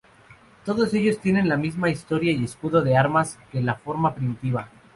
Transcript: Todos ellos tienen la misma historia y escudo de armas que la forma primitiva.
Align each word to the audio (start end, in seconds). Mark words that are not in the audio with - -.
Todos 0.65 0.91
ellos 0.95 1.19
tienen 1.19 1.47
la 1.47 1.57
misma 1.57 1.91
historia 1.91 2.31
y 2.31 2.43
escudo 2.43 2.81
de 2.81 2.97
armas 2.97 3.37
que 3.51 3.61
la 3.61 3.75
forma 3.75 4.15
primitiva. 4.15 4.67